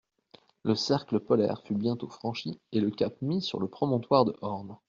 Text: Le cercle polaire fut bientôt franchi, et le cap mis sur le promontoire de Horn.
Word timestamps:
Le 0.63 0.73
cercle 0.73 1.19
polaire 1.19 1.61
fut 1.61 1.75
bientôt 1.75 2.09
franchi, 2.09 2.59
et 2.71 2.79
le 2.81 2.89
cap 2.89 3.21
mis 3.21 3.39
sur 3.39 3.59
le 3.59 3.67
promontoire 3.67 4.25
de 4.25 4.35
Horn. 4.41 4.75